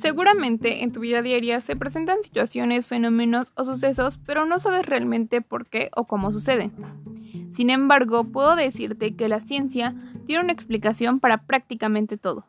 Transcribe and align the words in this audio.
Seguramente 0.00 0.82
en 0.82 0.92
tu 0.92 1.00
vida 1.00 1.20
diaria 1.20 1.60
se 1.60 1.76
presentan 1.76 2.22
situaciones, 2.22 2.86
fenómenos 2.86 3.52
o 3.54 3.66
sucesos, 3.66 4.18
pero 4.24 4.46
no 4.46 4.58
sabes 4.58 4.86
realmente 4.86 5.42
por 5.42 5.66
qué 5.66 5.90
o 5.94 6.04
cómo 6.04 6.32
suceden. 6.32 6.72
Sin 7.52 7.68
embargo, 7.68 8.24
puedo 8.24 8.56
decirte 8.56 9.14
que 9.14 9.28
la 9.28 9.42
ciencia 9.42 9.94
tiene 10.24 10.42
una 10.42 10.54
explicación 10.54 11.20
para 11.20 11.42
prácticamente 11.42 12.16
todo. 12.16 12.46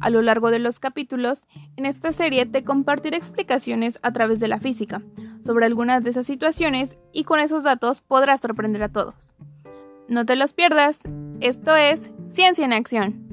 A 0.00 0.10
lo 0.10 0.20
largo 0.20 0.50
de 0.50 0.58
los 0.58 0.80
capítulos, 0.80 1.44
en 1.76 1.86
esta 1.86 2.12
serie 2.12 2.44
te 2.44 2.64
compartiré 2.64 3.16
explicaciones 3.16 4.00
a 4.02 4.12
través 4.12 4.40
de 4.40 4.48
la 4.48 4.58
física 4.58 5.00
sobre 5.44 5.66
algunas 5.66 6.02
de 6.02 6.10
esas 6.10 6.26
situaciones 6.26 6.98
y 7.12 7.22
con 7.22 7.38
esos 7.38 7.62
datos 7.62 8.00
podrás 8.00 8.40
sorprender 8.40 8.82
a 8.82 8.88
todos. 8.88 9.14
No 10.08 10.26
te 10.26 10.34
los 10.34 10.52
pierdas, 10.52 10.98
esto 11.38 11.76
es 11.76 12.10
Ciencia 12.24 12.64
en 12.64 12.72
Acción. 12.72 13.29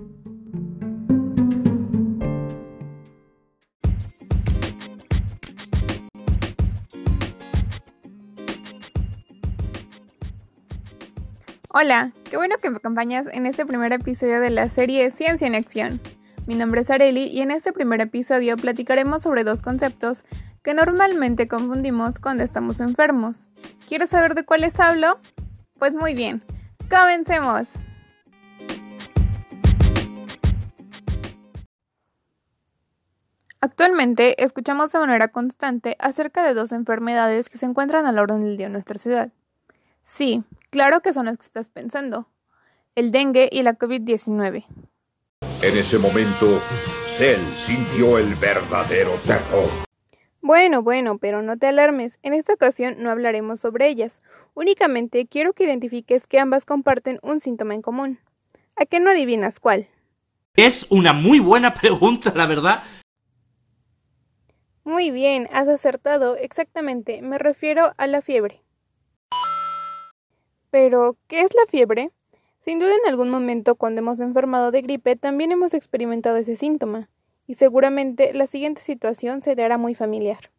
Hola, 11.80 12.12
qué 12.24 12.38
bueno 12.38 12.56
que 12.60 12.72
me 12.72 12.78
acompañas 12.78 13.28
en 13.32 13.46
este 13.46 13.64
primer 13.64 13.94
episodio 13.94 14.42
de 14.42 14.50
la 14.50 14.68
serie 14.68 15.12
Ciencia 15.12 15.46
en 15.46 15.54
Acción. 15.54 16.02
Mi 16.48 16.56
nombre 16.56 16.82
es 16.82 16.90
Areli 16.90 17.26
y 17.26 17.42
en 17.42 17.52
este 17.52 17.72
primer 17.72 18.02
episodio 18.02 18.58
platicaremos 18.58 19.22
sobre 19.22 19.44
dos 19.44 19.62
conceptos 19.62 20.24
que 20.64 20.74
normalmente 20.74 21.48
confundimos 21.48 22.18
cuando 22.18 22.42
estamos 22.42 22.80
enfermos. 22.80 23.50
¿Quieres 23.88 24.10
saber 24.10 24.34
de 24.34 24.44
cuáles 24.44 24.80
hablo? 24.80 25.20
Pues 25.78 25.94
muy 25.94 26.16
bien, 26.16 26.42
comencemos. 26.90 27.68
Actualmente 33.62 34.44
escuchamos 34.44 34.92
de 34.94 34.98
manera 34.98 35.28
constante 35.28 35.96
acerca 36.00 36.44
de 36.44 36.56
dos 36.56 36.72
enfermedades 36.72 37.50
que 37.50 37.60
se 37.60 37.68
encuentran 37.68 38.08
a 38.08 38.12
la 38.12 38.24
orden 38.24 38.44
del 38.44 38.58
día 38.58 38.66
en 38.66 38.74
nuestra 38.74 38.98
ciudad. 38.98 39.32
Sí, 40.02 40.44
claro 40.78 41.02
que 41.02 41.12
son 41.12 41.26
las 41.26 41.40
que 41.40 41.46
estás 41.46 41.70
pensando. 41.70 42.28
El 42.94 43.12
dengue 43.12 43.50
y 43.52 43.64
la 43.64 43.80
COVID-19. 43.80 44.64
En 45.64 45.76
ese 45.76 45.98
momento, 45.98 46.62
Cell 47.08 47.42
sintió 47.56 48.20
el 48.20 48.36
verdadero 48.36 49.20
terror. 49.22 49.68
Bueno, 50.40 50.84
bueno, 50.84 51.18
pero 51.18 51.42
no 51.42 51.58
te 51.58 51.66
alarmes. 51.66 52.20
En 52.22 52.34
esta 52.34 52.54
ocasión 52.54 52.98
no 53.00 53.10
hablaremos 53.10 53.60
sobre 53.60 53.88
ellas. 53.88 54.22
Únicamente 54.54 55.26
quiero 55.26 55.54
que 55.54 55.64
identifiques 55.64 56.28
que 56.28 56.40
ambas 56.40 56.64
comparten 56.64 57.18
un 57.24 57.40
síntoma 57.40 57.74
en 57.74 57.82
común. 57.82 58.20
¿A 58.76 58.86
qué 58.86 59.00
no 59.00 59.10
adivinas 59.10 59.60
cuál? 59.60 59.88
Es 60.56 60.86
una 60.92 61.12
muy 61.12 61.40
buena 61.40 61.74
pregunta, 61.74 62.32
la 62.36 62.46
verdad. 62.46 62.84
Muy 64.84 65.10
bien, 65.10 65.50
has 65.52 65.68
acertado. 65.68 66.36
Exactamente, 66.36 67.24
me 67.24 67.40
refiero 67.40 67.94
a 67.98 68.06
la 68.06 68.22
fiebre. 68.22 68.62
Pero, 70.70 71.18
¿qué 71.28 71.42
es 71.42 71.54
la 71.56 71.66
fiebre? 71.70 72.12
Sin 72.60 72.80
duda 72.80 72.92
en 72.92 73.10
algún 73.10 73.30
momento 73.30 73.76
cuando 73.76 74.00
hemos 74.00 74.20
enfermado 74.20 74.72
de 74.72 74.82
gripe 74.82 75.16
también 75.16 75.52
hemos 75.52 75.74
experimentado 75.74 76.38
ese 76.38 76.58
síntoma, 76.58 77.10
y 77.48 77.54
seguramente 77.54 78.34
la 78.34 78.48
siguiente 78.48 78.82
situación 78.82 79.42
se 79.42 79.56
te 79.56 79.64
hará 79.64 79.78
muy 79.78 79.96
familiar. 79.96 80.52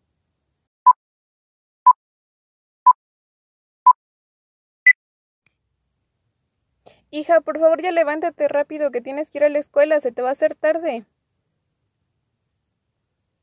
Hija, 7.11 7.41
por 7.41 7.59
favor 7.59 7.83
ya 7.83 7.91
levántate 7.91 8.49
rápido 8.49 8.91
que 8.91 9.01
tienes 9.01 9.31
que 9.31 9.39
ir 9.39 9.45
a 9.45 9.49
la 9.49 9.59
escuela, 9.59 10.01
se 10.01 10.13
te 10.13 10.23
va 10.23 10.31
a 10.31 10.33
hacer 10.33 10.55
tarde. 10.55 11.05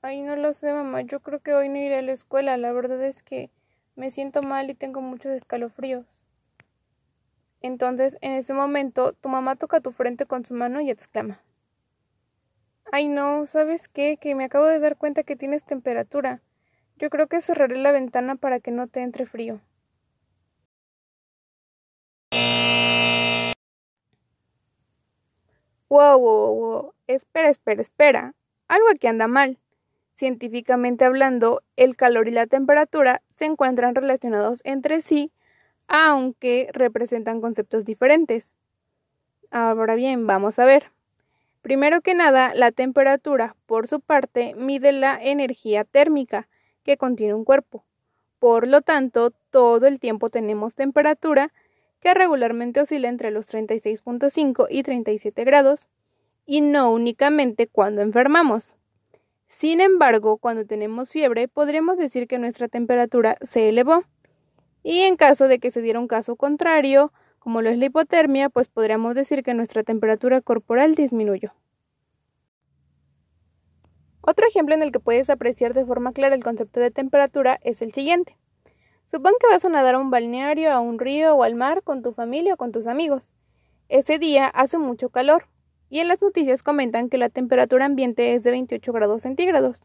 Ay, 0.02 0.22
no 0.22 0.36
lo 0.36 0.54
sé, 0.54 0.72
mamá, 0.72 1.02
yo 1.02 1.20
creo 1.20 1.40
que 1.40 1.54
hoy 1.54 1.70
no 1.70 1.78
iré 1.78 1.98
a 1.98 2.02
la 2.02 2.12
escuela, 2.12 2.58
la 2.58 2.72
verdad 2.72 3.04
es 3.04 3.24
que 3.24 3.50
me 3.96 4.12
siento 4.12 4.42
mal 4.42 4.70
y 4.70 4.76
tengo 4.76 5.02
muchos 5.02 5.32
escalofríos. 5.32 6.25
Entonces, 7.62 8.18
en 8.22 8.34
ese 8.34 8.54
momento, 8.54 9.14
tu 9.14 9.30
mamá 9.30 9.56
toca 9.56 9.80
tu 9.82 9.92
frente 9.92 10.26
con 10.26 10.46
su 10.46 10.54
mano 10.54 10.82
y 10.82 10.90
exclama. 10.92 11.42
Ay, 12.92 13.08
no, 13.08 13.46
¿sabes 13.46 13.88
qué? 13.88 14.18
Que 14.18 14.36
me 14.36 14.46
acabo 14.46 14.66
de 14.66 14.80
dar 14.80 14.98
cuenta 14.98 15.24
que 15.24 15.36
tienes 15.36 15.66
temperatura. 15.66 16.42
Yo 16.98 17.10
creo 17.10 17.28
que 17.28 17.42
cerraré 17.42 17.78
la 17.78 17.92
ventana 17.92 18.36
para 18.36 18.60
que 18.60 18.72
no 18.72 18.88
te 18.88 19.02
entre 19.02 19.26
frío. 19.26 19.62
Wow, 25.90 26.18
wow, 26.20 26.54
wow. 26.56 26.94
Espera, 27.08 27.50
espera, 27.50 27.82
espera. 27.82 28.34
Algo 28.68 28.88
aquí 28.90 29.08
anda 29.08 29.28
mal. 29.28 29.60
Científicamente 30.16 31.06
hablando, 31.06 31.62
el 31.76 31.96
calor 31.96 32.28
y 32.28 32.32
la 32.32 32.48
temperatura 32.48 33.22
se 33.36 33.46
encuentran 33.46 33.96
relacionados 33.96 34.62
entre 34.64 35.02
sí 35.02 35.32
aunque 35.88 36.70
representan 36.74 37.42
conceptos 37.42 37.86
diferentes. 37.86 38.54
Ahora 39.52 39.96
bien, 39.96 40.28
vamos 40.28 40.60
a 40.60 40.66
ver. 40.66 40.92
Primero 41.62 42.02
que 42.02 42.14
nada, 42.14 42.54
la 42.54 42.72
temperatura, 42.72 43.56
por 43.66 43.88
su 43.88 44.00
parte, 44.00 44.54
mide 44.56 44.92
la 44.92 45.18
energía 45.22 45.84
térmica 45.84 46.48
que 46.84 46.98
contiene 46.98 47.34
un 47.34 47.44
cuerpo. 47.44 47.84
Por 48.40 48.68
lo 48.68 48.82
tanto, 48.82 49.32
todo 49.50 49.88
el 49.88 50.00
tiempo 50.00 50.30
tenemos 50.30 50.76
temperatura 50.76 51.52
que 52.00 52.14
regularmente 52.14 52.82
oscila 52.82 53.10
entre 53.10 53.32
los 53.32 53.52
36.5 53.52 54.68
y 54.70 54.84
37 54.84 55.44
grados, 55.44 55.88
y 56.46 56.62
no 56.62 56.92
únicamente 56.92 57.68
cuando 57.68 58.04
enfermamos. 58.04 58.76
Sin 59.48 59.82
embargo, 59.82 60.38
cuando 60.38 60.66
tenemos 60.66 61.10
fiebre, 61.10 61.48
podríamos 61.48 61.98
decir 61.98 62.28
que 62.28 62.38
nuestra 62.38 62.68
temperatura 62.68 63.38
se 63.42 63.70
elevó. 63.70 64.04
Y 64.88 65.02
en 65.02 65.16
caso 65.16 65.48
de 65.48 65.58
que 65.58 65.72
se 65.72 65.82
diera 65.82 66.00
un 66.00 66.08
caso 66.08 66.36
contrario, 66.36 67.12
como 67.40 67.64
lo 67.64 67.72
es 67.72 67.80
la 67.80 67.86
hipotermia, 67.86 68.50
pues 68.50 68.68
podríamos 68.68 69.16
decir 69.16 69.42
que 69.42 69.56
nuestra 69.56 69.82
temperatura 69.82 70.42
corporal 70.42 70.94
disminuyó. 70.94 71.56
Otro 74.22 74.46
ejemplo 74.48 74.76
en 74.76 74.84
el 74.84 74.92
que 74.92 75.00
puedes 75.00 75.32
apreciar 75.32 75.74
de 75.74 75.84
forma 75.84 76.12
clara 76.12 76.36
el 76.36 76.44
concepto 76.44 76.80
de 76.80 76.92
temperatura 76.92 77.58
es 77.64 77.82
el 77.82 77.94
siguiente. 77.94 78.38
Supón 79.06 79.34
que 79.40 79.48
vas 79.48 79.66
a 79.66 79.70
nadar 79.70 79.96
a 79.96 79.98
un 79.98 80.12
balneario, 80.12 80.72
a 80.72 80.80
un 80.80 81.00
río 81.00 81.34
o 81.34 81.42
al 81.42 81.56
mar 81.56 81.82
con 81.82 82.04
tu 82.04 82.14
familia 82.14 82.54
o 82.54 82.58
con 82.58 82.72
tus 82.72 82.86
amigos. 82.86 83.34
Ese 83.90 84.20
día 84.20 84.46
hace 84.46 84.78
mucho 84.78 85.10
calor 85.10 85.48
y 85.90 85.98
en 85.98 86.08
las 86.08 86.22
noticias 86.22 86.62
comentan 86.62 87.10
que 87.10 87.18
la 87.18 87.30
temperatura 87.30 87.86
ambiente 87.86 88.36
es 88.36 88.44
de 88.44 88.52
28 88.52 88.94
grados 88.94 89.24
centígrados. 89.24 89.82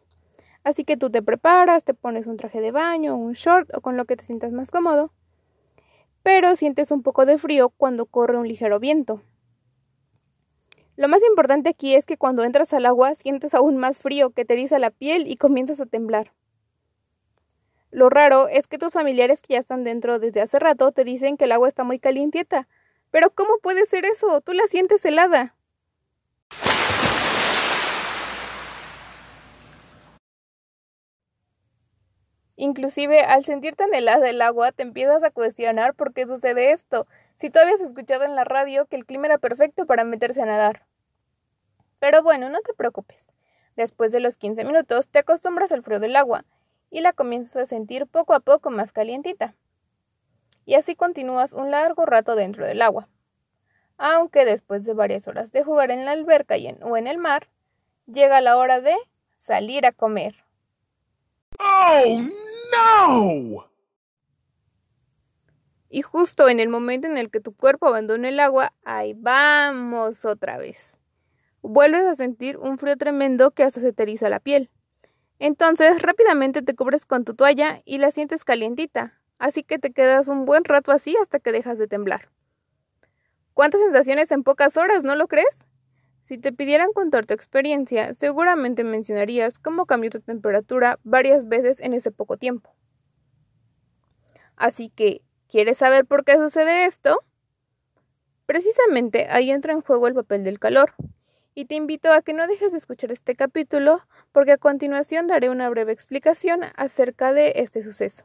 Así 0.63 0.85
que 0.85 0.97
tú 0.97 1.11
te 1.11 1.23
preparas, 1.23 1.85
te 1.85 1.95
pones 1.95 2.27
un 2.27 2.37
traje 2.37 2.61
de 2.61 2.71
baño, 2.71 3.17
un 3.17 3.33
short 3.33 3.71
o 3.75 3.81
con 3.81 3.97
lo 3.97 4.05
que 4.05 4.17
te 4.17 4.25
sientas 4.25 4.53
más 4.53 4.71
cómodo. 4.71 5.13
Pero 6.23 6.55
sientes 6.57 6.91
un 6.91 7.03
poco 7.03 7.25
de 7.25 7.39
frío 7.39 7.71
cuando 7.71 8.07
corre 8.07 8.37
un 8.37 8.47
ligero 8.47 8.79
viento. 8.79 9.23
Lo 10.97 11.09
más 11.09 11.23
importante 11.23 11.71
aquí 11.71 11.95
es 11.95 12.05
que 12.05 12.19
cuando 12.19 12.45
entras 12.45 12.75
al 12.75 12.85
agua 12.85 13.15
sientes 13.15 13.55
aún 13.55 13.79
más 13.79 13.97
frío 13.99 14.31
que 14.31 14.45
te 14.45 14.53
eriza 14.53 14.79
la 14.79 14.91
piel 14.91 15.27
y 15.27 15.37
comienzas 15.37 15.81
a 15.81 15.87
temblar. 15.87 16.33
Lo 17.91 18.11
raro 18.11 18.49
es 18.49 18.67
que 18.67 18.77
tus 18.77 18.93
familiares 18.93 19.41
que 19.41 19.55
ya 19.55 19.61
están 19.61 19.83
dentro 19.83 20.19
desde 20.19 20.43
hace 20.43 20.59
rato 20.59 20.93
te 20.93 21.05
dicen 21.05 21.39
que 21.39 21.45
el 21.45 21.53
agua 21.53 21.69
está 21.69 21.85
muy 21.85 21.99
calientieta. 21.99 22.69
Pero 23.11 23.31
¿cómo 23.31 23.59
puede 23.63 23.87
ser 23.87 24.05
eso? 24.05 24.41
Tú 24.43 24.53
la 24.53 24.65
sientes 24.69 25.05
helada. 25.05 25.57
Inclusive 32.63 33.23
al 33.23 33.43
sentir 33.43 33.75
tan 33.75 33.95
helada 33.95 34.29
el 34.29 34.43
agua 34.43 34.71
te 34.71 34.83
empiezas 34.83 35.25
a 35.25 35.31
cuestionar 35.31 35.95
por 35.95 36.13
qué 36.13 36.27
sucede 36.27 36.73
esto, 36.73 37.07
si 37.39 37.49
tú 37.49 37.59
habías 37.59 37.81
escuchado 37.81 38.25
en 38.25 38.37
la 38.37 38.45
radio 38.45 38.85
que 38.85 38.97
el 38.97 39.07
clima 39.07 39.29
era 39.29 39.39
perfecto 39.39 39.87
para 39.87 40.05
meterse 40.05 40.43
a 40.43 40.45
nadar. 40.45 40.85
Pero 42.01 42.23
bueno, 42.23 42.51
no 42.51 42.61
te 42.61 42.75
preocupes. 42.75 43.33
Después 43.77 44.13
de 44.13 44.21
los 44.21 44.37
15 44.37 44.67
minutos 44.67 45.09
te 45.09 45.21
acostumbras 45.21 45.73
al 45.73 45.83
frío 45.83 46.01
del 46.01 46.15
agua 46.17 46.45
y 46.91 47.01
la 47.01 47.15
comienzas 47.15 47.57
a 47.57 47.65
sentir 47.65 48.07
poco 48.07 48.35
a 48.35 48.41
poco 48.41 48.71
más 48.71 48.93
calientita. 48.93 49.55
Y 50.67 50.75
así 50.75 50.95
continúas 50.95 51.55
un 51.55 51.71
largo 51.71 52.05
rato 52.05 52.35
dentro 52.35 52.67
del 52.67 52.83
agua. 52.83 53.09
Aunque 53.97 54.45
después 54.45 54.85
de 54.85 54.93
varias 54.93 55.27
horas 55.29 55.51
de 55.51 55.65
jugar 55.65 55.91
en 55.91 56.05
la 56.05 56.11
alberca 56.11 56.59
y 56.59 56.77
o 56.83 56.99
en 56.99 57.07
el 57.07 57.17
mar, 57.17 57.49
llega 58.05 58.43
la 58.43 58.59
hora 58.59 58.83
de 58.83 58.97
salir 59.39 59.87
a 59.87 59.93
comer. 59.93 60.45
¡Oh, 61.59 62.29
no! 62.73 63.71
Y 65.89 66.03
justo 66.03 66.49
en 66.49 66.61
el 66.61 66.69
momento 66.69 67.09
en 67.09 67.19
el 67.19 67.31
que 67.31 67.41
tu 67.41 67.53
cuerpo 67.55 67.89
abandona 67.89 68.29
el 68.29 68.39
agua, 68.39 68.73
ahí 68.85 69.15
vamos 69.17 70.25
otra 70.25 70.57
vez. 70.57 70.97
Vuelves 71.63 72.05
a 72.07 72.15
sentir 72.15 72.57
un 72.57 72.79
frío 72.79 72.97
tremendo 72.97 73.51
que 73.51 73.65
hasta 73.65 73.81
se 73.81 73.93
te 73.93 74.07
la 74.29 74.41
piel. 74.41 74.71
Entonces 75.41 76.01
rápidamente 76.01 76.63
te 76.63 76.75
cubres 76.75 77.07
con 77.07 77.25
tu 77.25 77.35
toalla 77.35 77.83
y 77.85 77.99
la 77.99 78.11
sientes 78.11 78.45
calientita, 78.45 79.21
así 79.39 79.63
que 79.63 79.79
te 79.79 79.91
quedas 79.91 80.29
un 80.29 80.45
buen 80.45 80.65
rato 80.65 80.93
así 80.93 81.17
hasta 81.21 81.41
que 81.41 81.51
dejas 81.51 81.79
de 81.79 81.89
temblar. 81.89 82.29
¿Cuántas 83.55 83.81
sensaciones 83.81 84.31
en 84.31 84.45
pocas 84.45 84.77
horas, 84.77 85.03
no 85.03 85.17
lo 85.17 85.27
crees? 85.27 85.67
Si 86.31 86.39
te 86.39 86.53
pidieran 86.53 86.93
contar 86.93 87.27
tu 87.27 87.35
experiencia, 87.35 88.15
seguramente 88.15 88.85
mencionarías 88.85 89.59
cómo 89.59 89.85
cambió 89.85 90.11
tu 90.11 90.21
temperatura 90.21 91.01
varias 91.03 91.49
veces 91.49 91.81
en 91.81 91.93
ese 91.93 92.13
poco 92.13 92.37
tiempo. 92.37 92.73
Así 94.55 94.91
que, 94.91 95.23
¿quieres 95.49 95.79
saber 95.79 96.07
por 96.07 96.25
qué 96.25 96.37
sucede 96.37 96.85
esto? 96.85 97.25
Precisamente 98.47 99.27
ahí 99.29 99.51
entra 99.51 99.73
en 99.73 99.81
juego 99.81 100.07
el 100.07 100.15
papel 100.15 100.45
del 100.45 100.61
calor. 100.61 100.95
Y 101.53 101.65
te 101.65 101.75
invito 101.75 102.13
a 102.13 102.23
que 102.23 102.33
no 102.33 102.47
dejes 102.47 102.71
de 102.71 102.79
escuchar 102.79 103.11
este 103.11 103.35
capítulo 103.35 104.01
porque 104.31 104.53
a 104.53 104.57
continuación 104.57 105.27
daré 105.27 105.51
una 105.51 105.69
breve 105.69 105.91
explicación 105.91 106.61
acerca 106.77 107.33
de 107.33 107.55
este 107.57 107.83
suceso. 107.83 108.25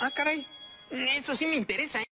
Ah, 0.00 0.10
caray. 0.16 0.46
Eso 0.90 1.36
sí 1.36 1.44
me 1.44 1.56
interesa. 1.56 2.00
¿eh? 2.00 2.06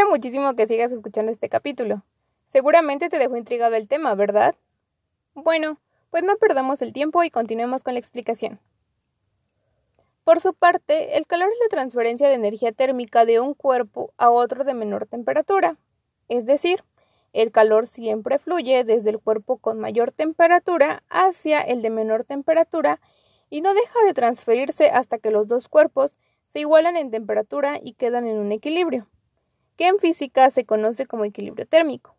Alegra 0.00 0.16
muchísimo 0.16 0.54
que 0.54 0.66
sigas 0.66 0.92
escuchando 0.92 1.30
este 1.30 1.48
capítulo. 1.48 2.02
Seguramente 2.46 3.08
te 3.08 3.18
dejó 3.18 3.36
intrigado 3.36 3.76
el 3.76 3.86
tema, 3.86 4.14
¿verdad? 4.14 4.54
Bueno, 5.34 5.78
pues 6.10 6.22
no 6.22 6.36
perdamos 6.36 6.80
el 6.80 6.92
tiempo 6.92 7.22
y 7.22 7.30
continuemos 7.30 7.82
con 7.82 7.94
la 7.94 8.00
explicación. 8.00 8.60
Por 10.24 10.40
su 10.40 10.54
parte, 10.54 11.18
el 11.18 11.26
calor 11.26 11.48
es 11.48 11.58
la 11.62 11.68
transferencia 11.68 12.28
de 12.28 12.34
energía 12.34 12.72
térmica 12.72 13.26
de 13.26 13.40
un 13.40 13.52
cuerpo 13.52 14.12
a 14.16 14.30
otro 14.30 14.64
de 14.64 14.74
menor 14.74 15.06
temperatura. 15.06 15.76
Es 16.28 16.46
decir, 16.46 16.82
el 17.32 17.50
calor 17.50 17.86
siempre 17.86 18.38
fluye 18.38 18.84
desde 18.84 19.10
el 19.10 19.18
cuerpo 19.18 19.58
con 19.58 19.78
mayor 19.78 20.12
temperatura 20.12 21.02
hacia 21.10 21.60
el 21.60 21.82
de 21.82 21.90
menor 21.90 22.24
temperatura 22.24 23.00
y 23.50 23.60
no 23.60 23.74
deja 23.74 23.98
de 24.06 24.14
transferirse 24.14 24.88
hasta 24.90 25.18
que 25.18 25.30
los 25.30 25.46
dos 25.46 25.68
cuerpos 25.68 26.18
se 26.46 26.60
igualan 26.60 26.96
en 26.96 27.10
temperatura 27.10 27.78
y 27.82 27.92
quedan 27.92 28.26
en 28.26 28.38
un 28.38 28.52
equilibrio 28.52 29.08
que 29.80 29.86
en 29.86 29.98
física 29.98 30.50
se 30.50 30.66
conoce 30.66 31.06
como 31.06 31.24
equilibrio 31.24 31.66
térmico. 31.66 32.14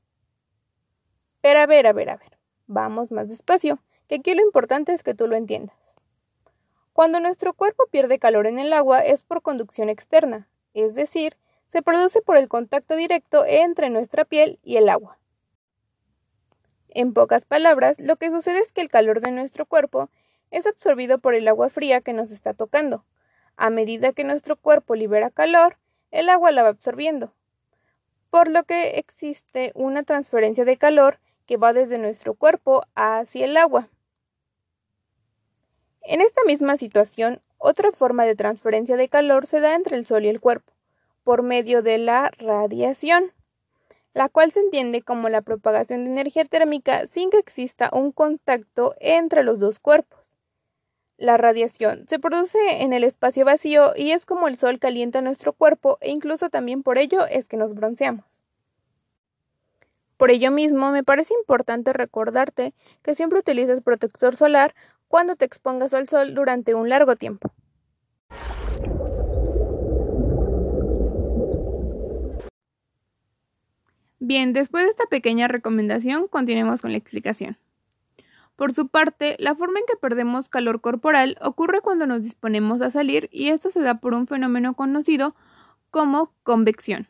Pero 1.42 1.60
a 1.60 1.68
ver, 1.68 1.86
a 1.86 1.94
ver, 1.94 2.10
a 2.10 2.18
ver, 2.18 2.40
vamos 2.66 3.12
más 3.12 3.28
despacio, 3.28 3.84
que 4.08 4.16
aquí 4.16 4.34
lo 4.34 4.42
importante 4.42 4.94
es 4.94 5.04
que 5.04 5.14
tú 5.14 5.28
lo 5.28 5.36
entiendas. 5.36 5.78
Cuando 6.92 7.20
nuestro 7.20 7.54
cuerpo 7.54 7.86
pierde 7.92 8.18
calor 8.18 8.48
en 8.48 8.58
el 8.58 8.74
agua 8.74 9.02
es 9.02 9.22
por 9.22 9.44
conducción 9.44 9.90
externa, 9.90 10.50
es 10.74 10.96
decir, 10.96 11.38
se 11.68 11.84
produce 11.84 12.24
por 12.24 12.36
el 12.36 12.48
contacto 12.48 12.96
directo 12.96 13.46
entre 13.46 13.92
nuestra 13.92 14.26
piel 14.26 14.58
y 14.64 14.78
el 14.78 14.90
agua. 14.90 15.20
En 16.90 17.14
pocas 17.14 17.46
palabras, 17.46 18.00
lo 18.00 18.16
que 18.16 18.32
sucede 18.32 18.58
es 18.58 18.74
que 18.74 18.82
el 18.82 18.90
calor 18.90 19.22
de 19.22 19.30
nuestro 19.30 19.68
cuerpo 19.68 20.10
es 20.50 20.66
absorbido 20.66 21.20
por 21.20 21.36
el 21.36 21.48
agua 21.48 21.70
fría 21.70 22.02
que 22.02 22.14
nos 22.14 22.32
está 22.32 22.56
tocando. 22.56 23.06
A 23.56 23.70
medida 23.70 24.14
que 24.14 24.24
nuestro 24.24 24.56
cuerpo 24.56 24.96
libera 24.96 25.30
calor, 25.30 25.78
el 26.10 26.28
agua 26.28 26.52
la 26.52 26.64
va 26.64 26.70
absorbiendo 26.70 27.36
por 28.32 28.48
lo 28.48 28.64
que 28.64 28.98
existe 28.98 29.72
una 29.76 30.04
transferencia 30.04 30.66
de 30.66 30.78
calor 30.78 31.20
que 31.46 31.58
va 31.58 31.74
desde 31.74 31.98
nuestro 31.98 32.34
cuerpo 32.34 32.82
hacia 32.96 33.46
el 33.46 33.58
agua. 33.58 33.90
En 36.02 36.22
esta 36.22 36.42
misma 36.46 36.78
situación, 36.78 37.42
otra 37.58 37.92
forma 37.92 38.26
de 38.26 38.36
transferencia 38.36 38.96
de 38.96 39.10
calor 39.10 39.46
se 39.46 39.60
da 39.60 39.76
entre 39.76 39.98
el 39.98 40.06
Sol 40.06 40.26
y 40.26 40.30
el 40.30 40.40
cuerpo, 40.40 40.72
por 41.24 41.44
medio 41.44 41.84
de 41.84 41.98
la 41.98 42.32
radiación, 42.38 43.34
la 44.14 44.30
cual 44.30 44.52
se 44.52 44.62
entiende 44.62 45.02
como 45.02 45.30
la 45.30 45.42
propagación 45.42 46.06
de 46.06 46.12
energía 46.12 46.46
térmica 46.46 47.06
sin 47.08 47.30
que 47.30 47.38
exista 47.38 47.90
un 47.94 48.14
contacto 48.14 48.96
entre 49.00 49.44
los 49.44 49.60
dos 49.60 49.80
cuerpos. 49.80 50.21
La 51.22 51.38
radiación 51.38 52.08
se 52.08 52.18
produce 52.18 52.82
en 52.82 52.94
el 52.94 53.04
espacio 53.04 53.46
vacío 53.46 53.94
y 53.96 54.10
es 54.10 54.26
como 54.26 54.48
el 54.48 54.58
sol 54.58 54.80
calienta 54.80 55.22
nuestro 55.22 55.54
cuerpo 55.54 56.00
e 56.02 56.10
incluso 56.10 56.50
también 56.50 56.82
por 56.82 56.98
ello 56.98 57.28
es 57.28 57.48
que 57.48 57.58
nos 57.58 57.76
bronceamos. 57.76 58.42
Por 60.18 60.32
ello 60.32 60.50
mismo 60.50 60.90
me 60.90 61.04
parece 61.04 61.36
importante 61.36 61.94
recordarte 61.94 62.74
que 63.04 63.14
siempre 63.14 63.38
utilices 63.38 63.82
protector 63.82 64.36
solar 64.36 64.74
cuando 65.08 65.36
te 65.36 65.46
expongas 65.46 65.94
al 65.94 66.10
sol 66.10 66.34
durante 66.34 66.74
un 66.74 66.90
largo 66.90 67.16
tiempo. 67.16 67.54
Bien, 74.18 74.54
después 74.54 74.86
de 74.86 74.90
esta 74.90 75.06
pequeña 75.06 75.48
recomendación, 75.48 76.28
continuemos 76.28 76.82
con 76.82 76.92
la 76.92 76.98
explicación. 76.98 77.60
Por 78.56 78.74
su 78.74 78.88
parte, 78.88 79.36
la 79.40 79.56
forma 79.56 79.80
en 79.80 79.86
que 79.86 79.96
perdemos 79.96 80.50
calor 80.50 80.82
corporal 80.82 81.38
ocurre 81.42 81.82
cuando 81.82 82.06
nos 82.06 82.24
disponemos 82.24 82.82
a 82.82 82.92
salir 82.92 83.30
y 83.32 83.50
esto 83.50 83.70
se 83.70 83.82
da 83.82 84.00
por 84.00 84.14
un 84.14 84.28
fenómeno 84.28 84.76
conocido 84.76 85.36
como 85.90 86.34
convección. 86.44 87.08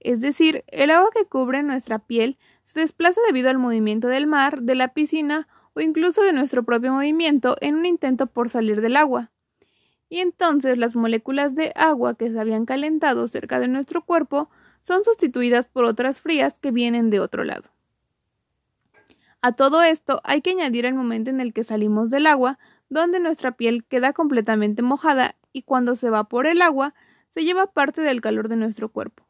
Es 0.00 0.20
decir, 0.20 0.64
el 0.68 0.90
agua 0.90 1.10
que 1.14 1.26
cubre 1.26 1.62
nuestra 1.62 1.98
piel 2.00 2.38
se 2.64 2.80
desplaza 2.80 3.20
debido 3.26 3.50
al 3.50 3.58
movimiento 3.58 4.08
del 4.08 4.26
mar, 4.26 4.62
de 4.62 4.74
la 4.74 4.88
piscina 4.88 5.48
o 5.74 5.80
incluso 5.80 6.22
de 6.22 6.32
nuestro 6.32 6.64
propio 6.64 6.92
movimiento 6.92 7.56
en 7.60 7.76
un 7.76 7.86
intento 7.86 8.26
por 8.26 8.48
salir 8.48 8.80
del 8.80 8.96
agua. 8.96 9.30
Y 10.08 10.18
entonces 10.18 10.76
las 10.76 10.94
moléculas 10.94 11.54
de 11.54 11.72
agua 11.74 12.16
que 12.16 12.30
se 12.30 12.38
habían 12.38 12.66
calentado 12.66 13.26
cerca 13.28 13.60
de 13.60 13.68
nuestro 13.68 14.04
cuerpo 14.04 14.50
son 14.80 15.04
sustituidas 15.04 15.68
por 15.68 15.84
otras 15.84 16.20
frías 16.20 16.58
que 16.58 16.70
vienen 16.70 17.08
de 17.08 17.20
otro 17.20 17.44
lado. 17.44 17.70
A 19.44 19.50
todo 19.50 19.82
esto 19.82 20.20
hay 20.22 20.40
que 20.40 20.50
añadir 20.50 20.86
el 20.86 20.94
momento 20.94 21.28
en 21.28 21.40
el 21.40 21.52
que 21.52 21.64
salimos 21.64 22.10
del 22.10 22.26
agua, 22.26 22.60
donde 22.88 23.18
nuestra 23.18 23.50
piel 23.50 23.84
queda 23.84 24.12
completamente 24.12 24.82
mojada 24.82 25.34
y 25.52 25.62
cuando 25.62 25.96
se 25.96 26.10
va 26.10 26.28
por 26.28 26.46
el 26.46 26.62
agua 26.62 26.94
se 27.26 27.42
lleva 27.42 27.66
parte 27.66 28.02
del 28.02 28.20
calor 28.20 28.46
de 28.48 28.54
nuestro 28.54 28.88
cuerpo. 28.88 29.24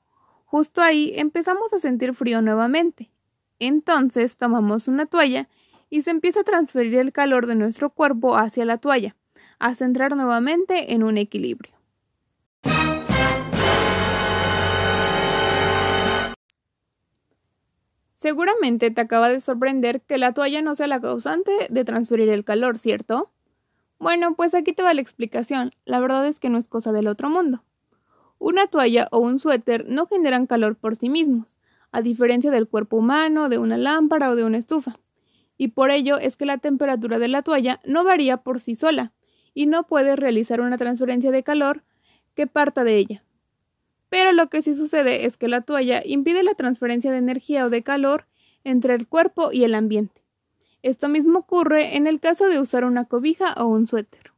Justo 0.45 0.83
ahí 0.83 1.13
empezamos 1.15 1.73
a 1.73 1.79
sentir 1.79 2.13
frío 2.13 2.43
nuevamente. 2.43 3.11
Entonces 3.59 4.37
tomamos 4.37 4.87
una 4.87 5.07
toalla 5.07 5.49
y 5.89 6.03
se 6.03 6.11
empieza 6.11 6.41
a 6.41 6.45
transferir 6.45 6.97
el 6.97 7.13
calor 7.13 7.47
de 7.47 7.55
nuestro 7.55 7.89
cuerpo 7.89 8.37
hacia 8.37 8.67
la 8.67 8.77
toalla, 8.77 9.17
hasta 9.59 9.87
entrar 9.87 10.15
nuevamente 10.15 10.93
en 10.93 11.05
un 11.05 11.17
equilibrio. 11.17 11.75
Seguramente 18.23 18.93
te 18.93 19.01
acaba 19.01 19.31
de 19.31 19.41
sorprender 19.41 20.01
que 20.03 20.17
la 20.17 20.33
toalla 20.33 20.63
no 20.63 20.77
sea 20.77 20.87
la 20.87 21.01
causante 21.01 21.51
de 21.69 21.85
transferir 21.85 22.29
el 22.29 22.45
calor, 22.45 22.79
¿cierto? 22.79 23.33
Bueno, 23.99 24.37
pues 24.37 24.55
aquí 24.55 24.73
te 24.73 24.85
va 24.85 24.95
la 24.95 25.01
explicación. 25.01 25.75
La 25.87 25.99
verdad 25.99 26.25
es 26.29 26.39
que 26.39 26.49
no 26.49 26.57
es 26.57 26.69
cosa 26.69 26.93
del 26.93 27.09
otro 27.09 27.29
mundo. 27.29 27.65
Una 28.39 28.69
toalla 28.69 29.09
o 29.11 29.19
un 29.19 29.41
suéter 29.41 29.87
no 29.89 30.07
generan 30.07 30.47
calor 30.47 30.77
por 30.77 30.95
sí 30.95 31.09
mismos, 31.09 31.59
a 31.91 32.01
diferencia 32.01 32.53
del 32.53 32.69
cuerpo 32.69 32.99
humano, 32.99 33.49
de 33.49 33.59
una 33.59 33.77
lámpara 33.77 34.31
o 34.31 34.37
de 34.37 34.45
una 34.45 34.59
estufa. 34.59 35.01
Y 35.59 35.69
por 35.69 35.91
ello 35.91 36.17
es 36.21 36.37
que 36.37 36.47
la 36.47 36.59
temperatura 36.59 37.19
de 37.19 37.27
la 37.27 37.43
toalla 37.43 37.81
no 37.85 38.05
varía 38.05 38.37
por 38.37 38.61
sí 38.61 38.77
sola, 38.77 39.13
y 39.53 39.67
no 39.67 39.89
puede 39.89 40.15
realizar 40.15 40.61
una 40.61 40.79
transferencia 40.79 41.33
de 41.33 41.43
calor 41.43 41.83
que 42.37 42.47
parta 42.47 42.85
de 42.85 42.99
ella. 42.99 43.25
Pero 44.13 44.33
lo 44.33 44.51
que 44.51 44.61
sí 44.61 44.75
sucede 44.75 45.25
es 45.25 45.39
que 45.39 45.49
la 45.49 45.63
toalla 45.63 46.03
impide 46.05 46.43
la 46.43 46.53
transferencia 46.53 47.11
de 47.11 47.17
energía 47.17 47.65
o 47.65 47.71
de 47.71 47.83
calor 47.83 48.27
entre 48.63 48.95
el 48.95 49.09
cuerpo 49.09 49.53
y 49.53 49.65
el 49.65 49.75
ambiente. 49.75 50.23
Esto 50.83 51.09
mismo 51.09 51.39
ocurre 51.39 51.97
en 51.97 52.07
el 52.07 52.21
caso 52.21 52.51
de 52.51 52.61
usar 52.61 52.85
una 52.85 53.07
cobija 53.07 53.55
o 53.55 53.65
un 53.69 53.87
suéter. 53.87 54.33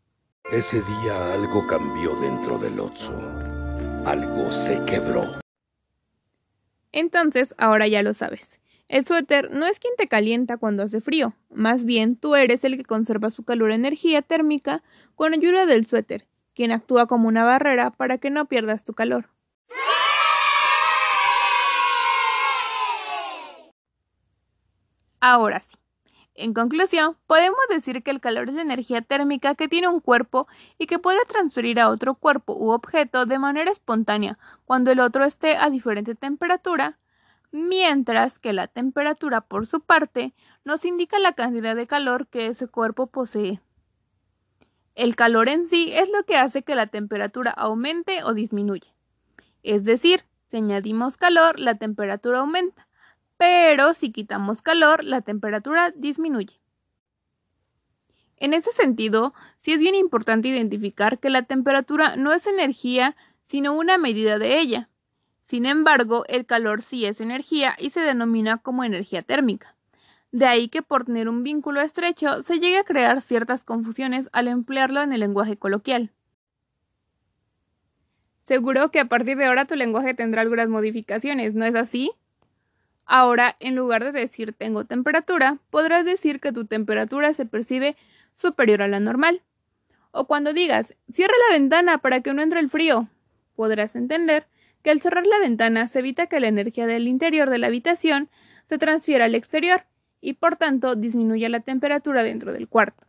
Ese 0.49 0.77
día 0.77 1.35
algo 1.35 1.67
cambió 1.67 2.15
dentro 2.21 2.57
del 2.59 2.79
Otso. 2.79 3.21
Algo 4.05 4.53
se 4.53 4.81
quebró. 4.85 5.25
Entonces, 6.93 7.53
ahora 7.59 7.89
ya 7.89 8.05
lo 8.05 8.15
sabes. 8.15 8.61
El 8.87 9.05
suéter 9.05 9.51
no 9.51 9.67
es 9.67 9.81
quien 9.81 9.95
te 9.99 10.07
calienta 10.07 10.57
cuando 10.57 10.85
hace 10.85 11.01
frío, 11.01 11.35
más 11.51 11.85
bien 11.85 12.15
tú 12.15 12.37
eres 12.37 12.63
el 12.63 12.77
que 12.77 12.85
conserva 12.85 13.33
su 13.33 13.43
calor 13.43 13.73
energía 13.73 14.23
térmica 14.23 14.85
con 15.17 15.35
ayuda 15.35 15.67
del 15.67 15.85
suéter, 15.85 16.29
quien 16.55 16.71
actúa 16.71 17.09
como 17.09 17.27
una 17.27 17.43
barrera 17.43 17.91
para 17.91 18.19
que 18.19 18.31
no 18.31 18.47
pierdas 18.47 18.85
tu 18.85 18.95
calor. 18.95 19.34
Ahora 25.27 25.61
sí, 25.61 25.75
En 26.35 26.53
conclusión, 26.53 27.17
podemos 27.27 27.59
decir 27.71 28.03
que 28.03 28.11
el 28.11 28.21
calor 28.21 28.51
es 28.51 28.57
la 28.57 28.61
energía 28.61 29.01
térmica 29.01 29.55
que 29.55 29.69
tiene 29.69 29.89
un 29.89 30.01
cuerpo 30.01 30.47
y 30.77 30.87
que 30.87 30.99
puede 30.99 31.25
transferir 31.25 31.81
a 31.81 31.89
otro 31.89 32.15
cuerpo 32.15 32.55
u 32.55 32.73
objeto 32.73 33.25
de 33.25 33.39
manera 33.39 33.71
espontánea 33.71 34.39
cuando 34.67 34.91
el 34.91 35.01
otro 35.01 35.25
esté 35.25 35.57
a 35.57 35.71
diferente 35.71 36.15
temperatura, 36.15 36.99
mientras 37.53 38.39
que 38.39 38.53
la 38.53 38.67
temperatura, 38.67 39.41
por 39.41 39.67
su 39.67 39.81
parte, 39.81 40.35
nos 40.63 40.85
indica 40.85 41.19
la 41.19 41.33
cantidad 41.33 41.75
de 41.75 41.87
calor 41.87 42.27
que 42.27 42.49
ese 42.49 42.69
cuerpo 42.69 43.07
posee. 43.07 43.63
El 44.95 45.17
calor 45.17 45.49
en 45.49 45.69
sí 45.69 45.91
es 45.95 46.11
lo 46.11 46.25
que 46.25 46.37
hace 46.37 46.65
que 46.65 46.75
la 46.75 46.89
temperatura 46.89 47.51
aumente 47.51 48.25
o 48.25 48.35
disminuya. 48.35 48.93
Es 49.63 49.85
decir, 49.85 50.27
si 50.49 50.59
añadimos 50.59 51.17
calor, 51.17 51.59
la 51.59 51.77
temperatura 51.77 52.41
aumenta 52.41 52.84
pero 53.47 53.93
si 53.93 54.11
quitamos 54.11 54.63
calor, 54.63 55.05
la 55.05 55.21
temperatura 55.21 55.93
disminuye. 55.95 56.59
En 58.39 58.55
ese 58.55 58.73
sentido, 58.73 59.35
sí 59.61 59.75
es 59.75 59.81
bien 59.81 59.95
importante 59.95 60.49
identificar 60.49 61.19
que 61.19 61.29
la 61.29 61.43
temperatura 61.43 62.17
no 62.17 62.33
es 62.33 62.47
energía, 62.47 63.17
sino 63.45 63.75
una 63.75 63.99
medida 63.99 64.39
de 64.39 64.61
ella. 64.61 64.89
Sin 65.45 65.67
embargo, 65.67 66.25
el 66.27 66.47
calor 66.47 66.81
sí 66.81 67.05
es 67.05 67.21
energía 67.21 67.77
y 67.79 67.91
se 67.91 68.01
denomina 68.01 68.57
como 68.57 68.83
energía 68.83 69.21
térmica. 69.21 69.77
De 70.33 70.47
ahí 70.47 70.69
que 70.69 70.81
por 70.81 71.05
tener 71.05 71.29
un 71.29 71.43
vínculo 71.43 71.83
estrecho 71.83 72.43
se 72.43 72.61
llegue 72.61 72.79
a 72.79 72.85
crear 72.85 73.21
ciertas 73.21 73.63
confusiones 73.63 74.31
al 74.33 74.49
emplearlo 74.49 75.03
en 75.03 75.13
el 75.13 75.21
lenguaje 75.21 75.59
coloquial. 75.59 76.13
Seguro 78.45 78.91
que 78.91 79.01
a 79.01 79.05
partir 79.05 79.37
de 79.37 79.45
ahora 79.45 79.67
tu 79.67 79.75
lenguaje 79.75 80.15
tendrá 80.15 80.41
algunas 80.41 80.71
modificaciones, 80.71 81.55
¿no 81.55 81.67
es 81.67 81.75
así? 81.75 82.11
Ahora, 83.07 83.57
en 83.61 83.75
lugar 83.75 84.05
de 84.05 84.13
decir 84.13 84.55
tengo 84.55 84.85
temperatura, 84.85 85.59
podrás 85.71 86.05
decir 86.05 86.41
que 86.41 86.53
tu 86.53 86.65
temperatura 86.65 87.35
se 87.35 87.47
percibe 87.47 87.97
superior 88.35 88.83
a 88.83 88.89
la 88.89 89.01
normal. 89.01 89.43
O 90.11 90.27
cuando 90.27 90.53
digas 90.53 90.95
cierra 91.13 91.35
la 91.49 91.57
ventana 91.57 91.99
para 91.99 92.21
que 92.21 92.33
no 92.33 92.43
entre 92.43 92.61
el 92.61 92.71
frío, 92.71 93.09
podrás 93.57 93.97
entender 93.97 94.47
que 94.83 94.91
al 94.91 95.01
cerrar 95.01 95.27
la 95.27 95.39
ventana 95.39 95.89
se 95.89 96.01
evita 96.01 96.27
que 96.27 96.41
la 96.41 96.49
energía 96.49 96.87
del 96.87 97.09
interior 97.09 97.51
de 97.51 97.59
la 97.59 97.67
habitación 97.67 98.29
se 98.69 98.79
transfiera 98.79 99.27
al 99.27 99.35
exterior 99.35 99.85
y 100.21 100.35
por 100.35 100.57
tanto 100.57 100.95
disminuya 100.95 101.49
la 101.49 101.61
temperatura 101.61 102.23
dentro 102.23 102.53
del 102.53 102.69
cuarto. 102.69 103.07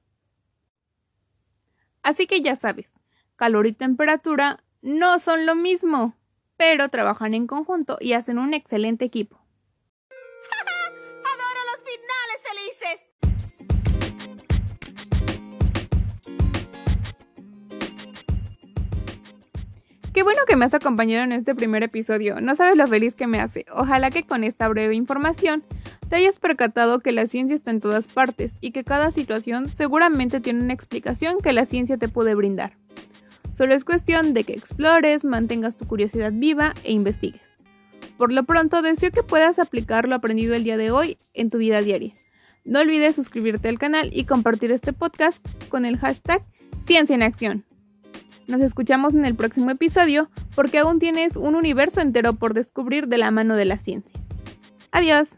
Así 2.01 2.27
que 2.27 2.41
ya 2.41 2.55
sabes, 2.55 2.93
calor 3.35 3.65
y 3.67 3.73
temperatura 3.73 4.63
no 4.81 5.19
son 5.19 5.45
lo 5.45 5.55
mismo, 5.55 6.15
pero 6.57 6.89
trabajan 6.89 7.33
en 7.33 7.47
conjunto 7.47 7.97
y 7.99 8.13
hacen 8.13 8.37
un 8.37 8.53
excelente 8.53 9.05
equipo. 9.05 9.44
Qué 20.15 20.23
bueno 20.23 20.39
que 20.47 20.55
me 20.55 20.63
has 20.63 20.73
acompañado 20.73 21.25
en 21.25 21.33
este 21.33 21.55
primer 21.55 21.83
episodio. 21.83 22.39
No 22.39 22.55
sabes 22.55 22.77
lo 22.77 22.87
feliz 22.87 23.15
que 23.15 23.27
me 23.27 23.41
hace. 23.41 23.65
Ojalá 23.73 24.11
que 24.11 24.23
con 24.23 24.45
esta 24.45 24.65
breve 24.69 24.95
información 24.95 25.61
te 26.07 26.15
hayas 26.15 26.37
percatado 26.37 27.01
que 27.01 27.11
la 27.11 27.27
ciencia 27.27 27.53
está 27.53 27.71
en 27.71 27.81
todas 27.81 28.07
partes 28.07 28.55
y 28.61 28.71
que 28.71 28.85
cada 28.85 29.11
situación 29.11 29.67
seguramente 29.67 30.39
tiene 30.39 30.63
una 30.63 30.71
explicación 30.71 31.39
que 31.43 31.51
la 31.51 31.65
ciencia 31.65 31.97
te 31.97 32.07
puede 32.07 32.33
brindar. 32.33 32.77
Solo 33.51 33.73
es 33.73 33.83
cuestión 33.83 34.33
de 34.33 34.45
que 34.45 34.53
explores, 34.53 35.25
mantengas 35.25 35.75
tu 35.75 35.85
curiosidad 35.85 36.31
viva 36.33 36.73
e 36.85 36.93
investigues. 36.93 37.57
Por 38.17 38.31
lo 38.31 38.45
pronto, 38.45 38.81
deseo 38.81 39.11
que 39.11 39.21
puedas 39.21 39.59
aplicar 39.59 40.07
lo 40.07 40.15
aprendido 40.15 40.55
el 40.55 40.63
día 40.63 40.77
de 40.77 40.91
hoy 40.91 41.17
en 41.33 41.49
tu 41.49 41.57
vida 41.57 41.81
diaria. 41.81 42.13
No 42.63 42.79
olvides 42.79 43.15
suscribirte 43.15 43.67
al 43.67 43.79
canal 43.79 44.11
y 44.13 44.23
compartir 44.23 44.71
este 44.71 44.93
podcast 44.93 45.45
con 45.67 45.83
el 45.83 45.97
hashtag 45.97 46.41
Ciencia 46.85 47.15
en 47.15 47.21
Acción. 47.21 47.65
Nos 48.47 48.61
escuchamos 48.61 49.13
en 49.13 49.25
el 49.25 49.35
próximo 49.35 49.71
episodio 49.71 50.29
porque 50.55 50.79
aún 50.79 50.99
tienes 50.99 51.35
un 51.35 51.55
universo 51.55 52.01
entero 52.01 52.33
por 52.33 52.53
descubrir 52.53 53.07
de 53.07 53.17
la 53.17 53.31
mano 53.31 53.55
de 53.55 53.65
la 53.65 53.77
ciencia. 53.77 54.19
Adiós. 54.91 55.35